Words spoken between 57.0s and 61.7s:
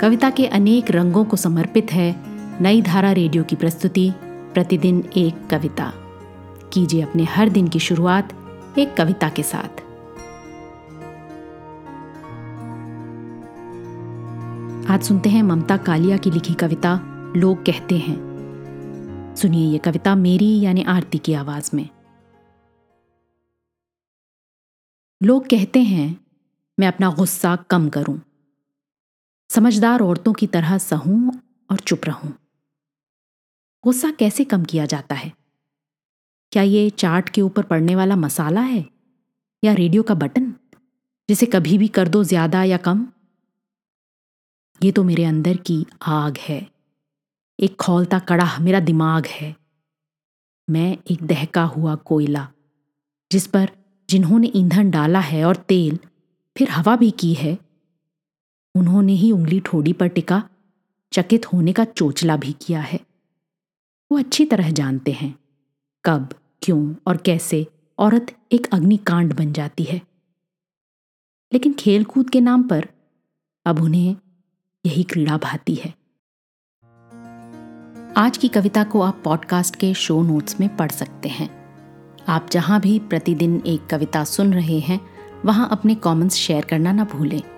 की है। उन्होंने ही उंगली ठोड़ी पर टिका, चकित